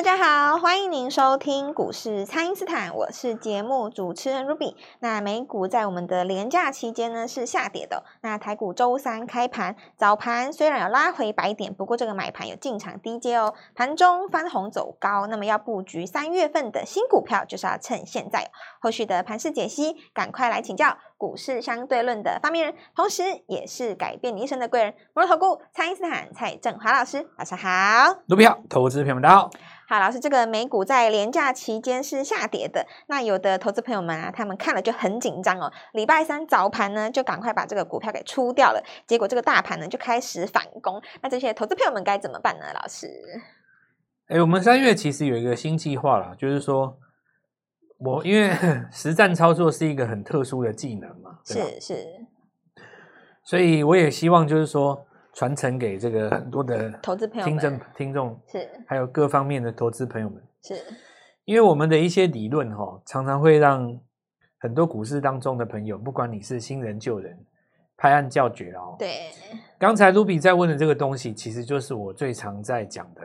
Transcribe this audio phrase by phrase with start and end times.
[0.00, 4.74] 大家好，欢迎您收听股市蔡因斯坦，我是节目主持人 Ruby。
[5.00, 8.02] 那美股在我们的连假期间呢是下跌的。
[8.22, 15.26] 那台股周三开盘早盘虽然有拉回百点，不过这个买盘有进场低接哦，盘中翻红走高。
[15.26, 18.50] 那么要布局三月份的新股票，就是要趁现在。
[18.80, 27.68] 后续的盘势解析，赶快来请教股市相对论的发明人，同时也是改变你一生的贵人——摩尔投顾蔡因斯坦蔡振华老师，早上好
[28.26, 29.50] ，Ruby 好，投资朋友们大家好。
[29.86, 32.86] 好，老师，这个美股在连假期间是下跌的。
[33.08, 35.70] 那有的投资朋友们啊，他们看了就很紧张哦。
[35.92, 38.82] 礼拜三早盘呢，就赶快把这个股票给出掉了。
[39.06, 41.02] 结果这个大盘呢，就开始反攻。
[41.20, 42.64] 那这些投资朋友们该怎么办呢？
[42.72, 43.06] 老师？
[44.28, 46.96] 哎，我们三月其实有一个新计划啦，就是说
[48.00, 48.50] 我因为
[48.90, 52.06] 实战操作是一个很特殊的技能嘛，是是，
[53.44, 55.06] 所以我也希望就是说。
[55.32, 60.42] 传承给这个很多的投资朋友、听众、听众是，还有各方面的投资朋友们。
[60.60, 60.74] 是，
[61.44, 63.96] 因为我们的一些理论哈，常常会让
[64.58, 67.38] 很多股市当中的朋友，不管你是新人旧人，
[67.96, 68.96] 拍案叫绝哦。
[68.98, 69.30] 对，
[69.78, 73.22] 刚才卢比在问的这个东西，其实就是我最常在讲的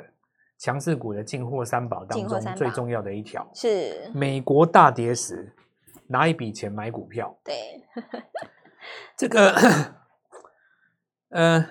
[0.58, 3.48] 强势股的进货三宝当中最重要的一条。
[3.54, 5.54] 是，美国大跌时，
[6.08, 7.38] 拿一笔钱买股票。
[7.44, 7.84] 对，
[9.18, 9.56] 这个，
[11.30, 11.68] 呃。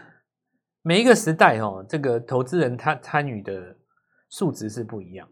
[0.87, 3.75] 每一个时代哦，这个投资人他参与的
[4.29, 5.27] 数值是不一样。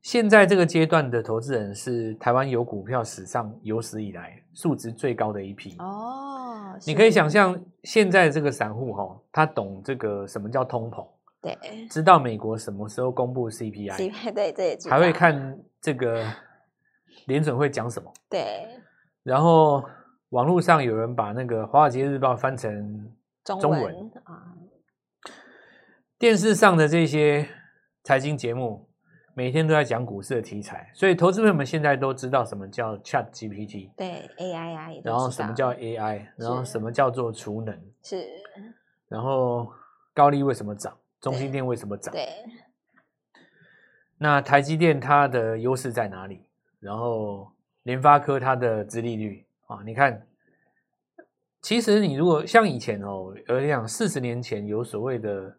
[0.00, 6.78] 现在这个阶段的投资人是台湾有股票史上有史以来数值最高的一批哦。
[6.86, 11.04] 你可以想象，现在这个散户哈，他懂这个什么叫通膨，
[11.42, 13.96] 对，知道美国什么时候公布 CPI，
[14.32, 16.24] 对，这也，还会看这个
[17.26, 18.66] 联准会讲什么，对。
[19.22, 19.84] 然后
[20.30, 23.12] 网络上有人把那个《华尔街日报》翻成
[23.44, 24.54] 中文啊。
[26.18, 27.48] 电视上的这些
[28.04, 28.88] 财经节目，
[29.34, 38.26] 每天都在讲股市的题材，所以投资朋友们现在都知道什么叫 Chat GPT，对 AI 啊，然后什么叫 AI，然后什么叫做储能，是，
[39.08, 39.66] 然后
[40.12, 42.28] 高利为什么涨，中兴电为什么涨，对，
[44.18, 46.44] 那台积电它的优势在哪里？
[46.78, 50.26] 然后联发科它的殖利率啊，你看，
[51.62, 55.56] 其实你如果像以前哦，我讲四十年前有所谓的。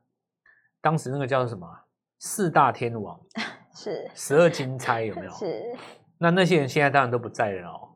[0.84, 1.68] 当时那个叫什么
[2.18, 3.22] 四大天王
[3.76, 5.30] 是十二金钗有没有？
[5.38, 5.78] 是。
[6.18, 7.96] 那那些人现在当然都不在了哦。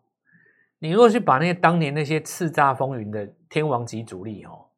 [0.78, 4.70] 你如果去把那些当年那些叱咤风云的天王级主力哦，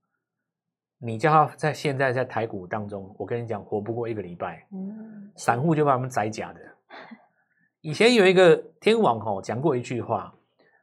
[1.00, 4.66] 你叫他在现在在台股当中，我跟你讲，活不过一个礼拜。
[4.72, 5.32] 嗯。
[5.36, 6.60] 散户就把他们宰假的。
[7.82, 10.34] 以前有一个天王哦讲过一句话：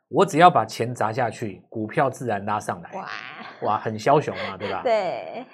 [0.09, 2.91] 我只要把钱砸下去，股票自然拉上来。
[2.93, 3.09] 哇
[3.63, 4.83] 哇，很枭雄嘛，对吧？
[4.85, 5.45] 对。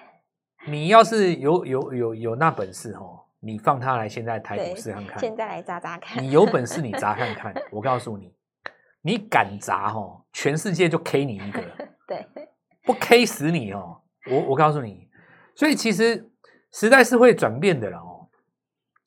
[0.67, 5.19] 你要是有有有有那本事哦，你放他来现在台股市看看。
[5.19, 6.23] 现在来砸砸看。
[6.23, 8.35] 你有本事你砸看 看，我告诉你，
[9.01, 11.63] 你敢砸哦，全世界就 K 你一个。
[12.07, 12.27] 对，
[12.85, 15.09] 不 K 死你哦，我我告诉你，
[15.55, 16.31] 所以其实
[16.73, 18.29] 时代是会转变的了哦。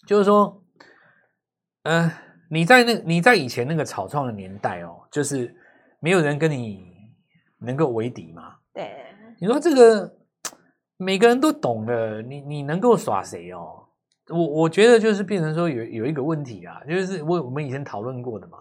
[0.08, 0.64] 就是说，
[1.84, 2.18] 嗯、呃，
[2.50, 5.56] 你在那你在以前那个草创的年代哦，就是
[6.00, 6.84] 没有人跟你
[7.60, 8.56] 能够为敌嘛。
[8.74, 8.92] 对，
[9.40, 10.18] 你说这个。
[10.98, 13.90] 每个人都懂的，你你能够耍谁哦？
[14.30, 18.60] 我我觉得就是变成说有有一个问题啊，就是我我们以前讨论过的嘛。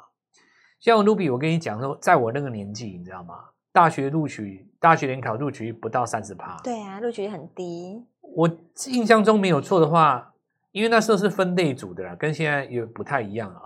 [0.81, 3.35] 像卢比，我跟你讲说，在我那个年纪，你知道吗？
[3.73, 6.61] 大学录取，大学联考录取率不到三十趴。
[6.63, 8.05] 对啊，录取率很低。
[8.21, 8.49] 我
[8.87, 10.35] 印象中没有错的话，
[10.71, 13.63] 因为那时候是分类组的啦，跟现在也不太一样啊。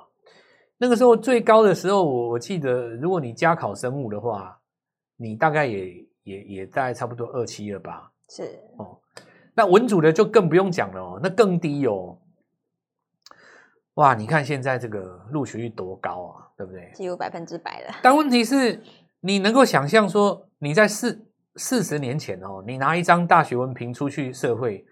[0.78, 4.58] 那个时候最高的时候，我我记得，如果你加考生物的话，
[5.16, 8.10] 你大概也也也大概差不多二七二八。
[8.28, 8.98] 是哦，
[9.54, 12.18] 那文组的就更不用讲了哦，那更低哦。
[13.94, 16.90] 哇，你看现在这个录取率多高啊，对不对？
[16.94, 17.94] 几乎百分之百了。
[18.02, 18.78] 但问题是，
[19.20, 21.26] 你能够想象说，你在四
[21.56, 24.84] 四十年前哦，你拿一张大学文凭出去社会，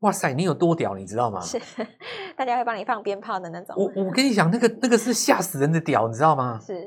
[0.00, 1.40] 哇塞，你有多屌，你知道吗？
[1.40, 1.60] 是，
[2.36, 3.74] 大家会帮你放鞭炮的那种。
[3.76, 6.60] 我我跟你讲，那个那个是吓死人的屌，你知道吗？
[6.64, 6.86] 是。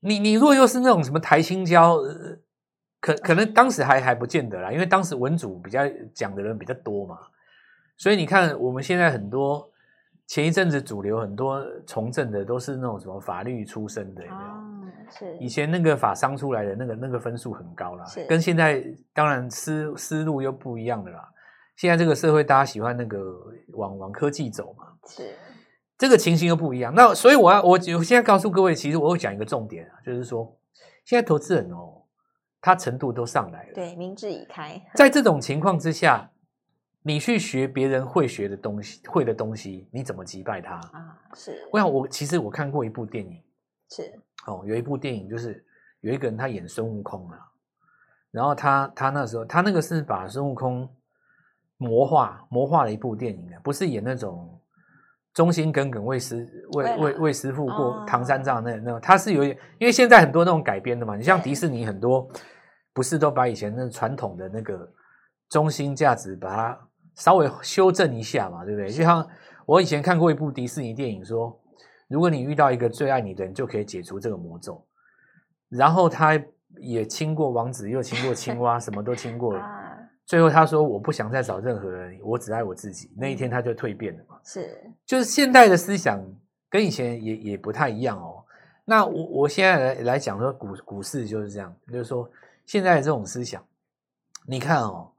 [0.00, 1.94] 你你若又是那种什么台青交。
[1.96, 2.38] 呃
[3.02, 5.80] 可可能当时还还不见得啦，因为当时文组比较
[6.14, 7.18] 讲的人比较多嘛，
[7.96, 9.68] 所以你看我们现在很多
[10.32, 14.48] 前一阵子主流很多从政的都是那种什么法律出身的，有没有？
[14.48, 15.36] 哦，是。
[15.36, 18.24] 以前那个法商出来的那个那个分数很高啦，是。
[18.24, 18.82] 跟现在
[19.12, 21.28] 当然思思路又不一样的啦。
[21.76, 23.18] 现在这个社会大家喜欢那个
[23.74, 25.34] 往往科技走嘛，是。
[25.98, 26.94] 这个情形又不一样。
[26.94, 30.56] 那所以我要我我现在告诉各位，其实我会讲一个重点啊，就是说
[31.04, 31.98] 现在投资人哦。
[32.64, 34.80] 他程度都上来了，对，明智已开。
[34.94, 36.30] 在这种情况之下，
[37.04, 41.18] 你去学别人会学的东西，会的东西，你怎么击败他啊？
[41.34, 41.68] 是。
[41.72, 43.42] 我想，我其实我看过一部电影，
[43.90, 44.12] 是
[44.46, 45.64] 哦，有一部电影就是
[46.00, 47.38] 有一个人他演孙悟空啊，
[48.30, 50.88] 然后他他那时候他那个是把孙悟空
[51.76, 54.60] 魔化魔化了一部电影啊，不是演那种
[55.34, 62.30] 忠心耿耿为师为为为师傅过唐三藏那那，他是有点，因为现在很多那种改编的嘛，你像迪士尼很多
[62.92, 64.88] 不是都把以前那传统的那个
[65.48, 66.88] 中心价值把它。
[67.14, 68.90] 稍微修正一下嘛，对不对？
[68.90, 69.26] 就像
[69.66, 71.58] 我以前看过一部迪士尼电影，说
[72.08, 74.84] 如果你遇到一个最爱你的人，就可以解除这个魔咒。
[75.68, 76.38] 然后他
[76.76, 79.62] 也亲过王子，又亲过青蛙， 什么都亲过了。
[80.26, 84.38] 最后他说：“我不想再找任何人，我只爱我自己。”那一天他就蜕变了嘛。
[84.44, 86.22] 是，就是现代的思想
[86.68, 88.44] 跟以前也也不太一样哦。
[88.84, 92.28] 那我我现在来来讲说股股市就是这样，就是说
[92.66, 93.64] 现在的这种思想，
[94.46, 95.10] 你看哦，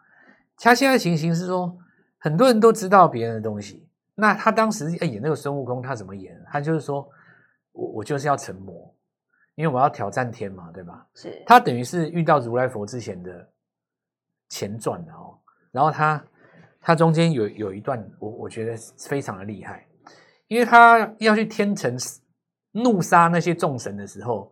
[0.58, 1.78] 他现在情形是说。
[2.24, 3.86] 很多人都知道别人的东西，
[4.16, 6.42] 那他当时演那个孙悟空，他怎么演？
[6.50, 7.06] 他就是说
[7.74, 8.96] 我我就是要成魔，
[9.56, 11.06] 因为我要挑战天嘛，对吧？
[11.16, 11.44] 是。
[11.46, 13.50] 他等于是遇到如来佛之前的
[14.48, 15.38] 前传的哦。
[15.70, 16.24] 然后他
[16.80, 18.78] 他中间有有一段我我觉得
[19.10, 19.86] 非常的厉害，
[20.48, 21.94] 因为他要去天城
[22.72, 24.50] 怒杀那些众神的时候，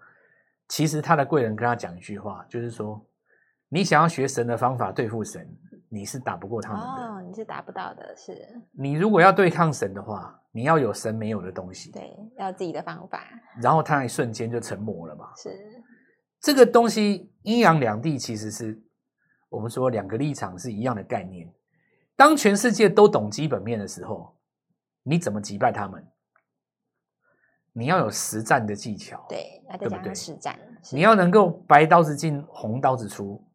[0.67, 3.01] 其实他的贵人跟他讲一句话，就是说
[3.69, 5.47] 你想要学神的方法对付神。
[5.93, 8.47] 你是打不过他们的，哦，你是打不到的，是。
[8.71, 13.21] 你如果要对抗神的话，你要有神没有的东西，对，要自己的方法，
[13.61, 15.29] 然后他一瞬间就成魔了嘛。
[15.35, 15.83] 是，
[16.39, 18.81] 这个东西阴阳两地其实是
[19.49, 21.53] 我们说两个立场是一样的概念。
[22.15, 24.33] 当全世界都懂基本面的时候，
[25.03, 26.07] 你怎么击败他们？
[27.73, 30.15] 你要有实战的技巧，对，对不对？
[30.15, 30.57] 实战，
[30.93, 33.45] 你要能够白刀子进红刀子出。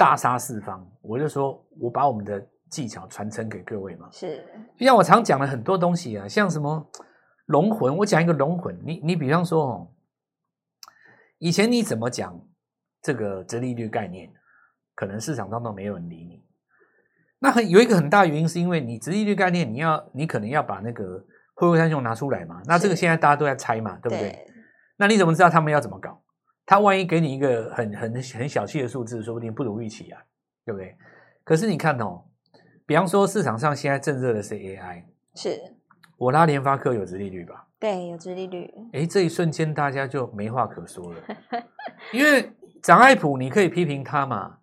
[0.00, 4.08] 大杀四方，我就说，我把我们的技巧传承给各位嘛。
[4.10, 4.42] 是，
[4.78, 6.90] 就像我常讲的很多东西啊，像什么
[7.44, 9.92] 龙魂，我讲一个龙魂，你你比方说哦，
[11.36, 12.40] 以前你怎么讲
[13.02, 14.32] 这个折利率概念，
[14.94, 16.42] 可能市场当中没有人理你。
[17.38, 21.22] 那很有一个很大原因，是因为你殖利率概念，你要你可能要把那个
[21.52, 22.62] 惠惠三雄拿出来嘛。
[22.64, 24.30] 那这个现在大家都在猜嘛，对不对？
[24.30, 24.46] 对。
[24.96, 26.22] 那你怎么知道他们要怎么搞？
[26.70, 30.22] 他万一给你一个很很很小气的数字，说不定不如预期啊，
[30.64, 30.96] 对不对？
[31.42, 32.22] 可是你看哦，
[32.86, 35.02] 比方说市场上现在正热的是 AI，
[35.34, 35.60] 是
[36.16, 37.66] 我拉联发科有殖利率吧？
[37.80, 38.72] 对，有殖利率。
[38.92, 41.20] 哎，这一瞬间大家就没话可说了，
[42.14, 44.58] 因为涨爱普你可以批评他嘛，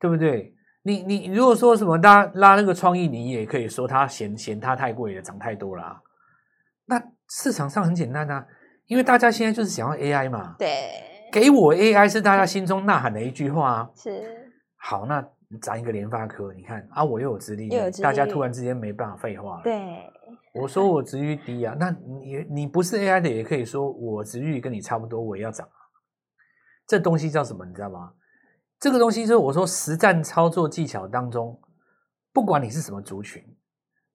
[0.00, 0.52] 对不对？
[0.82, 6.00] 你你如果说什么拉拉那个创意，你也可以说他嫌嫌他太贵了，涨太多了啊。
[6.86, 8.44] 那市场上很简单啊，
[8.86, 11.14] 因为大家现在就是想要 AI 嘛，对。
[11.36, 13.90] 给我 AI 是大家心中呐喊的一句话啊！
[13.94, 15.22] 是好，那
[15.60, 17.68] 咱一个联发科，你看啊，我又有资历，
[18.00, 19.62] 大家突然之间没办法废话了。
[19.62, 20.10] 对，
[20.54, 25.76] 我说我殖利率低啊，那你你不是 AI 的，也可以说我殖利率跟你差不多，我也要涨啊。
[26.86, 27.66] 这东西叫什么？
[27.66, 28.14] 你知道吗？
[28.80, 31.60] 这个东西就是我说实战操作技巧当中，
[32.32, 33.44] 不管你是什么族群。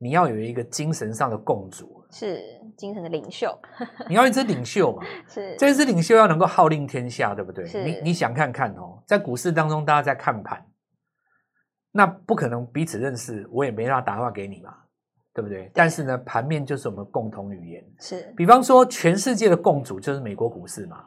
[0.02, 2.42] 你要有一个精神上的共主，是
[2.76, 3.56] 精神的领袖。
[4.10, 5.04] 你要一支领袖嘛？
[5.30, 7.66] 是这支领袖要能够号令天下，对不对？
[7.86, 10.66] 你你想看看哦，在股市当中，大家在看盘，
[11.92, 14.76] 那不可能彼此认识，我也没办法打电话给你嘛，
[15.36, 15.66] 对不对？
[15.66, 15.72] 对。
[15.76, 17.86] 但是呢，盘面就是我们共同语言。
[18.00, 21.06] 是，比方说，全世界的共主就是美国股市嘛，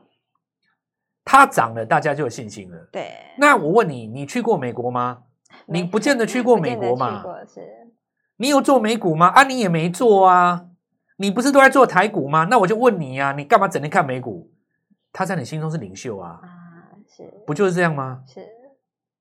[1.25, 2.89] 它涨了，大家就有信心了。
[2.93, 3.11] 对。
[3.37, 5.25] 那我问你，你去过美国吗？
[5.67, 7.25] 你不见得去过 美国嘛？
[7.53, 7.61] 是。
[8.37, 9.29] 你有做美股吗？
[9.29, 10.67] 啊，你也没做啊，
[11.17, 12.49] 你不是都在做台股吗？
[12.51, 14.51] 那我就问你呀、啊，你干嘛整天看美股？
[15.13, 16.49] 他在你心中是领袖啊，啊，
[17.09, 18.23] 是，不就是这样吗？
[18.27, 18.45] 是，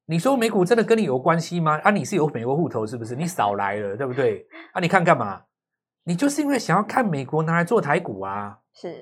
[0.08, 1.80] 你说美股真的跟你有关系吗？
[1.84, 3.16] 啊，你是有美国户头是不是？
[3.16, 4.48] 你少来了，对不对？
[4.72, 5.44] 啊，你看干嘛？
[6.06, 8.96] 你就是因为想要看美国拿来做台股啊，是，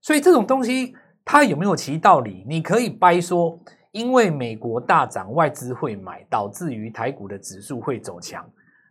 [0.00, 2.44] 所以这种东西它有没有其道理？
[2.48, 3.60] 你可以掰说，
[3.92, 8.48] 因为美国大涨，外资会买，导致于台股的指数会走强。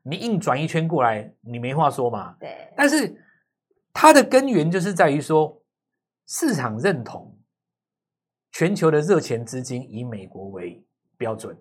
[0.08, 2.36] 你硬转一圈过来，你没话说嘛？
[2.40, 2.72] 对。
[2.78, 3.20] 但是
[3.92, 5.60] 它的根源就是在于说，
[6.28, 7.36] 市场认同
[8.52, 10.86] 全球的热钱资金以美国为
[11.18, 11.58] 标准，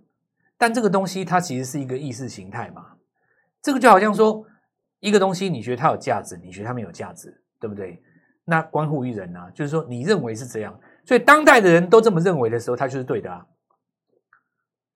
[0.58, 2.96] 但这个东西它其实是一个意识形态嘛。
[3.62, 4.44] 这个就好像说，
[5.00, 8.02] 一个东西你觉得它有价值，你觉得它没有价值，对不对？
[8.44, 13.46] 那关乎于人啊，就是说你认为是这样，所以当代的人都这么认为的时候，它就是对的啊。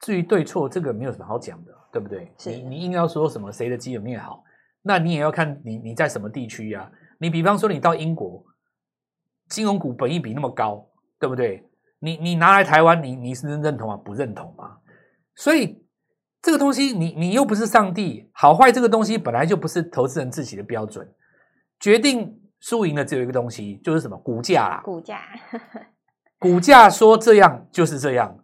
[0.00, 2.32] 至于对错，这个没有什么好讲的，对不对？
[2.44, 4.42] 你你硬要说什么谁的基本面好，
[4.82, 6.90] 那你也要看你你在什么地区呀、啊？
[7.18, 8.44] 你比方说你到英国，
[9.48, 11.64] 金融股本益比那么高，对不对？
[12.00, 13.96] 你你拿来台湾，你你是认同啊？
[13.96, 14.78] 不认同吗？
[15.34, 15.84] 所以
[16.40, 21.12] 这个东西你你又不是上帝，好坏这个东西本来就不是投资人自己的标准，
[21.80, 24.80] 决定输赢的只有一个东西，就是什么股价啦。
[24.84, 25.20] 股价，
[26.38, 28.38] 股价说这样就是这样，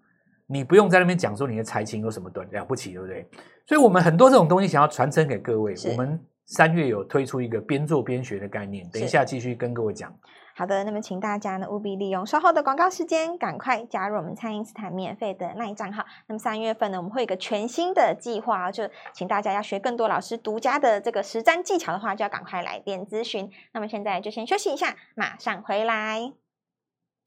[0.54, 3.26] 你不用在那边讲说你的财情有什么短了不起，对不对？
[3.66, 10.14] 所以我们很多这种东西想要传承给各位，我们三月有推出一个边做边学的概念，等一下继续跟各位讲。
[10.56, 16.04] 好的，那么请大家呢务必利用稍后的广告时间，赶快加入我们蔡因斯坦免费的 LINE 账号。
[16.28, 23.50] 那么三月份呢，我们会有一个全新的计划，就请大家要学更多老师独家的这个实战技巧的话，就要赶快来电咨询。
[23.72, 26.43] 那么现在就先休息一下，马上回来。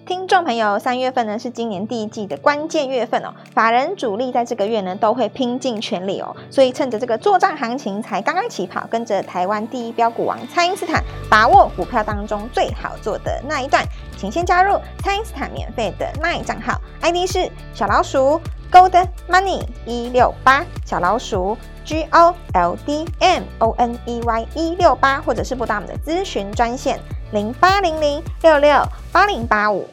[0.06, 13.84] 听众朋友，三月份呢是今年第一季的关键月份哦，法人主力在这个月呢都会拼尽全力哦，所以趁着这个作帐行情才刚刚起跑，跟着台湾第一标股王蔡因斯坦，把握股票当中最好做的那一段，
[14.18, 18.40] 请先加入蔡因斯坦免费的 LINE 账号，ID 是小老鼠
[18.72, 27.00] Gold Money 一六八，小老鼠 G O L D M O N E Y 一六八，或者是拨打我们的咨询专线。
[27.34, 28.82] 零八零零六六
[29.12, 29.86] 八零八五，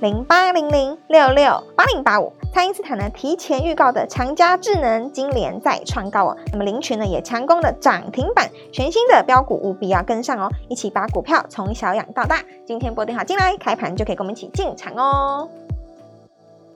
[0.00, 2.32] 零八零零六六八零八五。
[2.52, 12.40] 蔡因斯坦呢提前预告的长加智能今年再创高哦，那么林群呢也强攻的涨停板，全新的标股务必要跟上哦，一起把股票从小养到大。
[12.66, 15.48] 今天拨电话进来，开盘就可以跟我们一起进场哦。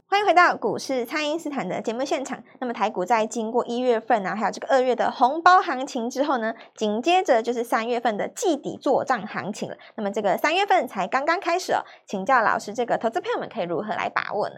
[0.09, 2.41] 欢迎回到股市，蔡因斯坦的节目现场。
[2.61, 9.77] 那么台股在经过一月份啊，还有这个二月的红包行情之后呢，紧接着就是三月份的季底做账行情了。
[9.97, 14.57] 那么这个三月份才刚刚开始哦，请教老师，这个投资朋友们可以如何来把握呢？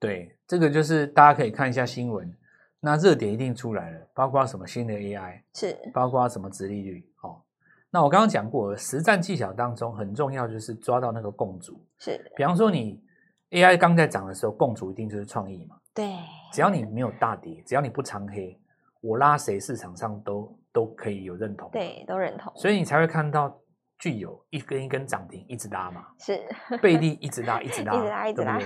[0.00, 2.34] 对，这个就是大家可以看一下新闻，
[2.80, 7.42] 那热点一定出来了，包括什么新的 AI，是，包括什么殖利率哦。
[7.90, 13.04] 那我刚刚讲过，实战技巧当中很重要就是抓到那个共主，是，比方说你。
[13.50, 15.76] AI 刚在涨的时候，共主一定就是创意嘛。
[15.94, 16.16] 对，
[16.52, 18.58] 只要你没有大跌，只要你不长黑，
[19.00, 21.70] 我拉谁市场上都都可以有认同。
[21.70, 22.52] 对，都认同。
[22.56, 23.56] 所以你才会看到
[23.98, 26.04] 具有一根一根涨停一直拉嘛。
[26.18, 26.42] 是，
[26.82, 28.58] 贝利一直拉一直拉，一直拉 一直拉。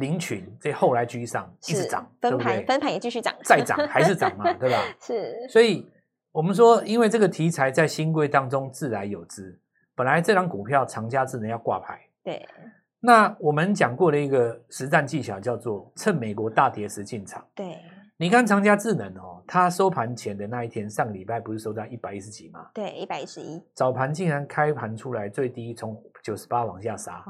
[0.00, 4.82] 林群这后来居上一直涨，分盘分盘也继续涨，再涨 还是涨嘛，对吧？
[5.00, 5.46] 是。
[5.50, 5.88] 所以
[6.32, 9.60] 我们说，因为这个题材在兴柜当中自来有之，
[9.94, 12.00] 本来这张股票长家智能要挂牌。
[12.24, 12.44] 对。
[13.04, 17.44] 那我们讲过的一个实战技巧叫做趁美国大跌时进场。
[17.52, 17.76] 对，
[18.16, 22.64] 你看长佳智能哦，它收盘前的那一天，上个礼拜不是收在一百一十几吗？
[22.72, 23.60] 对，一百一十一。
[23.74, 27.24] 早盘竟然开盘出来最低从九十八往下杀。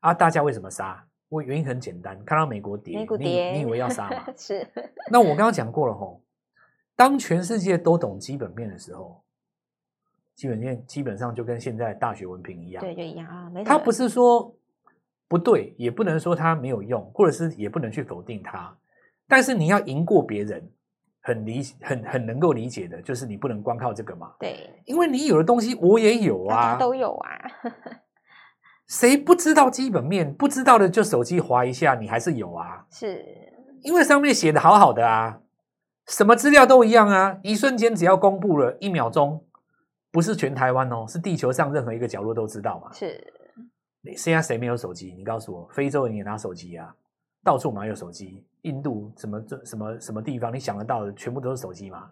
[0.00, 1.02] 啊，大家为什么杀？
[1.30, 4.22] 我原因很简单，看到美国跌，美国跌，你，你以为要杀吗？
[4.36, 4.68] 是。
[5.10, 6.20] 那我刚刚讲过了吼，
[6.94, 9.24] 当全世界都懂基本面的时候，
[10.34, 13.68] 基本面基本上就跟现在大学文凭一样，对，就一样啊，没错。
[13.70, 14.54] 它不是说。
[15.28, 18.76] 不对，也不能说它没有用，或者是也不能去否定它。
[19.28, 20.70] 但是你要赢过别人，
[21.20, 24.32] 很理很很能够理解的，就是你不能光靠这个嘛。
[24.38, 27.30] 对，因为你有的东西我也有啊，都有啊。
[28.86, 30.32] 谁不知道基本面？
[30.32, 32.86] 不知道的就手机划一下，你还是有啊。
[32.88, 33.24] 是，
[33.82, 35.40] 因为上面写的好好的啊，
[36.06, 39.44] 什么资料都一样啊，一瞬间只要公布了一秒钟，
[40.12, 42.92] 不是全台湾哦，是地球上任何一个角落都知道嘛。
[42.92, 43.32] 是。
[44.14, 45.14] 现在谁没有手机？
[45.16, 46.94] 你告诉我，非洲人也拿手机啊，
[47.42, 48.44] 到处嘛有手机。
[48.62, 52.10] 印度什么这什么什么地方，你想得到的全部都是手机嘛。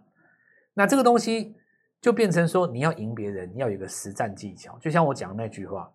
[0.73, 1.57] 那这个东西
[2.01, 4.79] 就变成说，你要赢别人，你要有个实战技巧。
[4.79, 5.91] 就像我讲的那句话，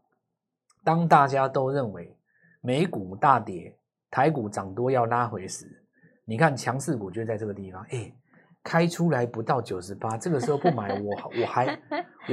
[0.84, 2.14] 当大家都认为
[2.60, 3.74] 美股大跌，
[4.12, 5.66] 台股涨多要拉回时，
[6.26, 8.14] 你看强势股就在这个地方，哎，
[8.62, 11.80] 开出来不到九十八，这个时候不买，我我还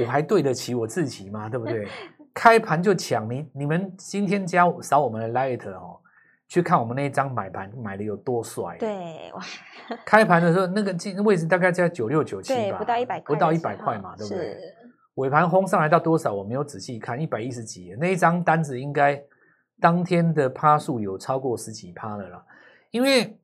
[0.01, 1.47] 我还对得起我自己吗？
[1.47, 1.87] 对不对？
[2.37, 5.99] 开盘就抢你，你们今天加扫我们的 Light 哦，
[6.47, 8.77] 去看我们那一张买盘买的有多帅。
[8.77, 9.41] 对哇，
[10.05, 14.55] 开盘的时候那个位置大概在九六九七吧，不到一百块，不到一百块嘛，对不对？
[15.15, 16.31] 尾盘轰上来到多少？
[16.31, 19.19] 我没有仔细看，一百一十几，那一张单子应该
[19.81, 22.45] 当天的趴数有超过十几趴了啦。
[22.91, 23.35] 因为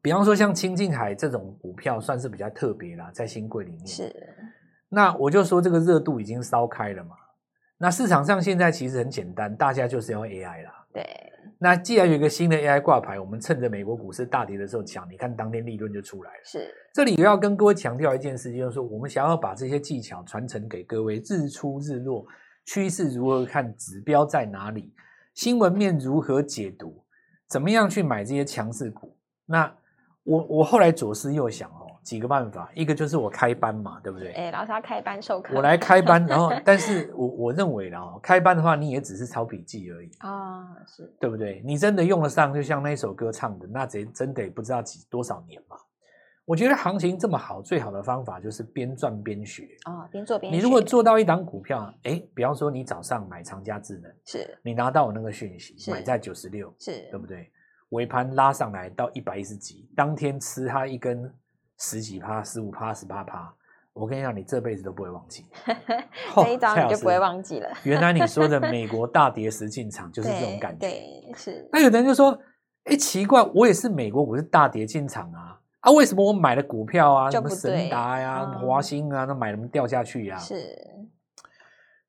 [0.00, 4.14] 比方说像清境海这种股票算是比较特别啦，在新贵里面是。
[4.88, 7.16] 那我就说这个热度已经烧开了嘛。
[7.78, 10.86] 那市场上现在其实很简单，大家就是要 AI 啦。
[10.92, 11.04] 对。
[11.58, 16.40] 那既然有一个新的 AI 挂牌，我们趁着美国股市大跌的时候抢，你看当天利润就出来了。
[16.44, 16.70] 是。
[16.92, 22.26] 这里我要跟各位强调一件事情，就是说我们想要把这些技巧传承给各位，日出日落，
[22.66, 24.92] 趋势如何看，指标在哪里，
[25.34, 27.02] 新闻面如何解读，
[27.48, 29.16] 怎么样去买这些强势股。
[29.46, 29.74] 那
[30.24, 31.85] 我我后来左思右想哦。
[32.06, 34.30] 几个办法，一个就是我开班嘛，对不对？
[34.34, 41.60] 哎，老师要开班授课，我来开班，然后， 但是我我认为啦，开班的话，你也只是抄笔记而已啊，是对不对？
[41.66, 45.76] 你真的用得上，就像那首歌唱的，那真真得不知道几多少年嘛。
[46.44, 50.56] 我觉得行情这么好，最好的方法就是边赚边学哦，边做边学。
[50.56, 57.50] 你如果做到一档股票，哎，比方说你早上买长佳智能，是你拿到我那个讯息，买在九十六，是对不对？
[57.90, 61.32] 尾盘拉上来到一百一十几，当天吃它一根
[61.78, 63.54] 十几趴、十五趴、十八趴，
[63.92, 65.46] 我跟你讲，你这辈子都不会忘记。
[66.36, 67.68] 这一招你就不会忘记了。
[67.84, 70.88] 原来你说的 美国大跌时进场就是这种感觉。
[70.88, 70.90] 对，
[71.22, 71.68] 对是。
[71.72, 72.38] 那有的人就说，
[72.84, 75.60] 哎，奇怪，我也是美国股是大跌进场啊。
[75.80, 80.38] 啊，为什么我买的股票啊，什么神达呀、啊、华兴啊，那买什么掉下去呀、啊？
[80.40, 80.76] 是，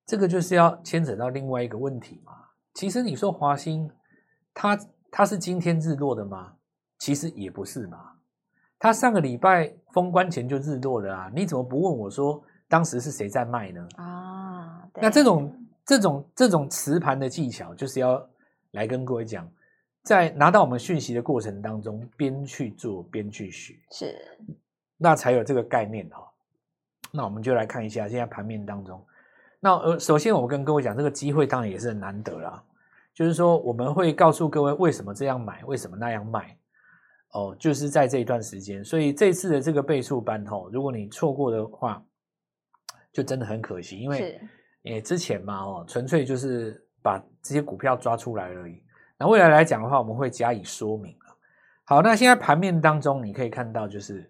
[0.06, 2.34] 这个就是要牵扯到另外一个问题嘛。
[2.74, 3.92] 其实你说华兴，
[4.54, 4.80] 它
[5.12, 6.54] 它是今天日落的吗？
[6.98, 8.14] 其实也不是嘛。
[8.80, 13.88] 它上个礼拜封关前就日落了啊，你怎么不问我说当时是谁在卖呢？
[13.96, 18.24] 啊，那这种这种这种持盘的技巧，就是要
[18.72, 19.50] 来跟各位讲。
[20.04, 24.16] 在拿到我们讯息的过程当中，边去做边去学，是，
[24.96, 26.24] 那才有这个概念哦。
[27.12, 29.06] 那我们就来看一下现在盘面当中。
[29.60, 32.64] 那呃，首先我跟各位讲，这个机会当然也是很难得啦。
[33.14, 36.56] 就是说，我们会告诉各位为什么这样买，为什么那样卖。
[37.38, 42.04] 哦，就是在这一段时间，所以这次的这个倍数班吼，如果你错过的话，
[43.14, 44.42] 就真的很可惜，因为
[44.86, 48.82] 诶之前嘛哦，纯粹就是把这些股票抓出来而已。
[49.20, 51.38] 那未来来讲的话，我们会加以说明了。
[51.84, 54.28] 好，那现在盘面当中，你可以看到就是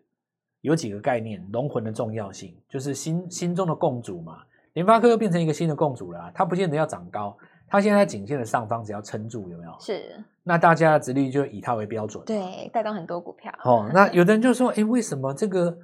[0.59, 4.43] 有几个概念，龙魂的重要性，就是心心中的共主嘛。
[4.73, 7.37] 联发科又变成一个新的共主了啊，它不见得要涨高，
[7.69, 9.75] 它现在在颈线的上方，只要撑住，有没有？
[9.79, 10.23] 是。
[10.43, 13.53] 那大家的直率就以它为标准，对，带动很多股票。
[13.63, 15.77] 哦，那 有的人就说，哎，为什么这个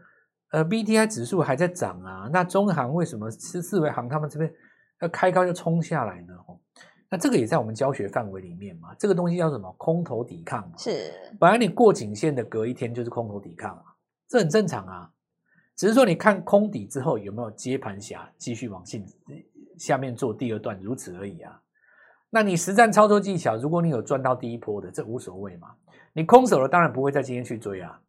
[0.52, 2.30] 呃 BTI 指数还在涨啊？
[2.32, 4.52] 那中航为什么是四维航他们这边
[5.02, 6.34] 要开高就冲下来呢？
[6.48, 6.58] 哦
[7.10, 8.96] 那这个也在我们教学范围里面嘛？
[8.98, 9.72] 这个东西叫什么？
[9.78, 10.76] 空头抵抗嘛。
[10.80, 13.84] 是，本来你过颈线的隔一天就是空头抵抗啊，
[14.28, 15.12] 这很正常啊。
[15.76, 19.06] 只是说你看空底之后有没有接盘侠继续往进
[19.78, 21.62] 下面做第二段，如此而已啊。
[22.34, 25.68] 那你实战操作技巧，如果你有赚到第一波的，这无所谓嘛。
[26.14, 28.02] 你空手了，当然不会在今天去追啊。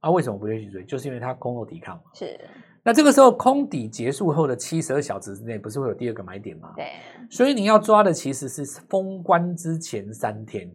[0.00, 0.84] 啊，为什么不会去追？
[0.84, 2.02] 就是因为它空头抵抗嘛。
[2.12, 2.36] 是。
[2.82, 6.72] 那这个时候空底结束后的七十二小时之内，不是会有第二个买点吗？
[6.74, 6.90] 对，
[7.30, 10.74] 所以你要抓的其实是封关之前三天，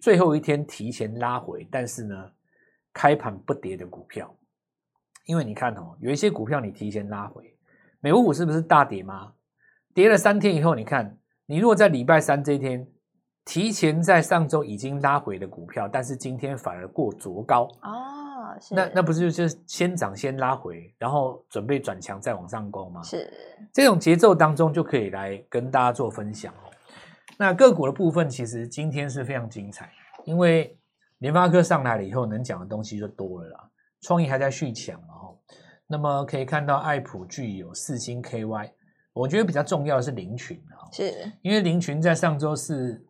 [0.00, 2.14] 最后一天提前拉回，但是呢，
[2.92, 4.34] 开盘不跌的股票，
[5.24, 7.56] 因为你看哦，有一些股票你提前拉回，
[8.00, 9.32] 美国股是不是大跌吗？
[9.94, 11.18] 跌了三天以后，你看
[11.50, 12.86] 你如果在礼拜三这一天
[13.44, 18.56] 提前在上周已经拉回的股票，但是今天反而过昨高哦。
[18.70, 23.02] 那那不是就是先涨先拉回，然后准备转强再往上攻吗？
[23.02, 23.28] 是
[23.72, 26.70] 这种节奏当中就可以来跟大家做分享哦。
[27.36, 29.90] 那个股的部分其实今天是非常精彩，
[30.24, 30.78] 因为
[31.18, 33.68] 联发科上来了以后，能讲的东西就多了啦。
[34.02, 35.34] 创意还在续强嘛哈。
[35.88, 38.70] 那么可以看到爱普具有四星 KY，
[39.12, 43.04] 我觉得比较重要的是凌群啊，是因为凌群在上周四，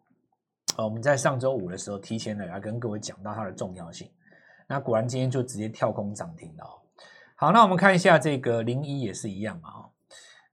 [0.76, 4.10] 呃，我们在上周五的时候提前来跟各位讲到它的重要性。
[4.66, 6.78] 那果然今天就直接跳空涨停了哦。
[7.36, 9.90] 好，那我们看一下这个零一也是一样嘛哦。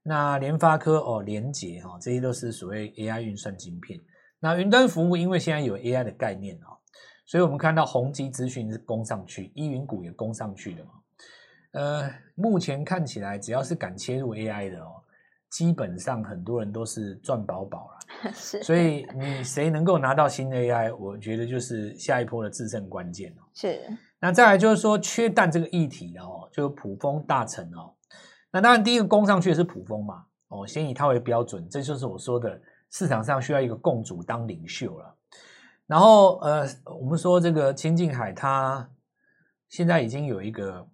[0.03, 3.99] 那联发科哦，联捷哈，这些都是所谓 AI 运算晶片。
[4.39, 6.77] 那云端服务因为现在有 AI 的概念哦，
[7.25, 10.91] 所以我们看到宏碁资讯是攻上去，依云股也攻上去的嘛。
[11.71, 15.03] 呃，目前看起来只要是敢切入 AI 的哦，
[15.49, 18.31] 基本上很多人都是赚饱饱了。
[18.33, 23.43] 是，所以你谁能够拿到新 AI，我觉得就是下一波的制胜关键哦。
[23.53, 23.81] 是。
[24.19, 27.93] 那再来就是说缺蛋这个议题哦，就是普蜂大成哦。
[28.49, 35.15] 那当然第一个攻上去的是普蜂嘛，哦，先以它为标准，这就是我说的市场上需要一个共主当领袖了。
[35.85, 36.67] 然后呃，
[36.99, 38.89] 我们说这个清静海它
[39.69, 40.85] 现在已经有一个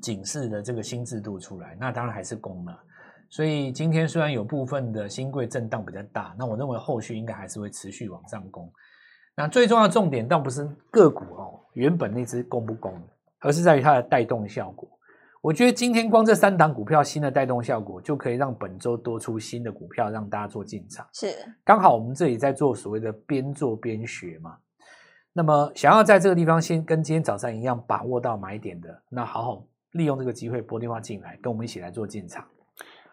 [0.00, 2.84] 警示的这个新制度出来，那当然还是攻了。
[3.30, 8.72] 所以今天虽然有部分的新贵震荡比较大，那我认为后续应该还是会持续往上攻。
[9.36, 13.00] 那最重要的重点倒不是个股哦，原本那只攻不攻，
[13.40, 14.88] 而是在于它的带动效果。
[15.40, 21.06] 我觉得今天光这三档股票新的带动效果，就可以让本周多出新的股票让大家做进场。
[21.12, 21.28] 是，
[21.64, 24.56] 刚好我们这里在做所谓的边做边学嘛。
[25.32, 32.44] 那么想要在这个地方先跟今天早上一样把握到买点的，那好好利用这个机会拨电话进来，跟我们一起来做进场。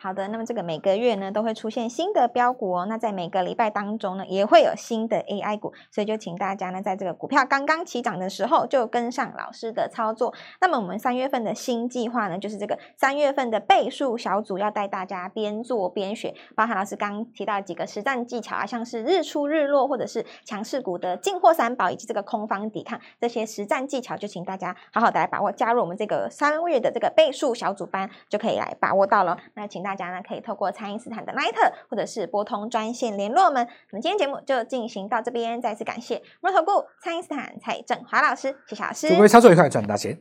[0.05, 2.85] 好的，那么这个每个月呢都会出现新的标股哦。
[2.85, 10.31] 那在每个礼拜当中呢，也会有新的 AI 股，所以就请大家呢，在这个股票刚刚起涨的时候就跟上老师的操作。
[10.61, 29.35] 那么我们三月份的新计划呢，就是这个三月份的倍数小组要带大家边做边学，包含老师刚提到几个实战技巧啊，像是日出日落或者是强势股的进货三宝以及这个空方抵抗这些实战技巧，就请大家好好的来把握，加入我们这个三月的这个倍数小组班，就可以来把握到了。
[29.55, 33.67] 那请大家呢，可以透过蔡因斯坦的 Line 或者是拨通专线联络我们。
[33.91, 39.09] 那么今天节目就进行到这边，再次感谢摩投顾蔡因斯坦蔡振华老师，谢谢老师。
[39.09, 40.17] 祝各位操作愉快，赚大钱。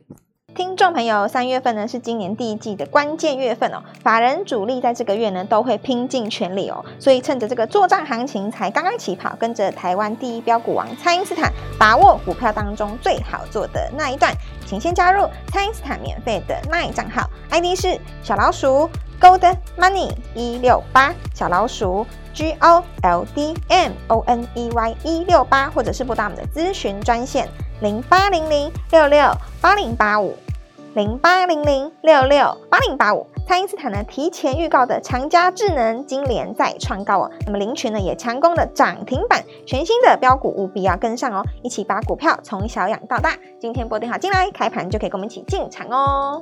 [0.53, 14.33] 听众朋友，三月份呢是今年第一季的关键月份哦，法人主力在这个月呢都会拼尽全力哦，所以趁着这个作战行情才刚刚起跑，跟着台湾第一标股王蔡因斯坦，把握股票当中最好做的那一段，
[14.65, 24.95] 请先加入蔡因斯坦免费的 LINE 账号，ID 是小老鼠 Gold Money 一六八，小老鼠 G O L D M O N E Y
[25.03, 27.47] 一六八，或者是拨打我们的咨询专线
[27.81, 30.35] 零八零零六六八零八五。
[30.93, 43.33] 零八零零六六八零八五，爱因斯坦呢提前预告的长加智能今年再创高哦，那么林群呢也强攻了涨停板，全新的标股务必要跟上哦，一起把股票从小养到大。
[43.59, 46.41] 今天拨电话进来，开盘就可以跟我们一起进场哦。